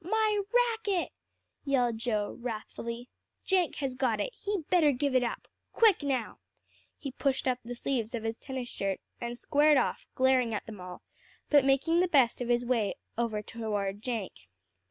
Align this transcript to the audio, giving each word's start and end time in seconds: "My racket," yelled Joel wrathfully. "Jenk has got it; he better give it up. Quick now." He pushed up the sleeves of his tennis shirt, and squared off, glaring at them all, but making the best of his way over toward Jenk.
"My 0.03 0.41
racket," 0.51 1.11
yelled 1.63 1.99
Joel 1.99 2.35
wrathfully. 2.35 3.07
"Jenk 3.45 3.75
has 3.75 3.93
got 3.93 4.19
it; 4.19 4.33
he 4.33 4.63
better 4.67 4.91
give 4.91 5.13
it 5.13 5.21
up. 5.21 5.47
Quick 5.73 6.01
now." 6.01 6.39
He 6.97 7.11
pushed 7.11 7.47
up 7.47 7.59
the 7.63 7.75
sleeves 7.75 8.15
of 8.15 8.23
his 8.23 8.37
tennis 8.39 8.67
shirt, 8.67 8.99
and 9.19 9.37
squared 9.37 9.77
off, 9.77 10.07
glaring 10.15 10.55
at 10.55 10.65
them 10.65 10.81
all, 10.81 11.03
but 11.51 11.63
making 11.63 11.99
the 11.99 12.07
best 12.07 12.41
of 12.41 12.49
his 12.49 12.65
way 12.65 12.95
over 13.15 13.43
toward 13.43 14.01
Jenk. 14.01 14.33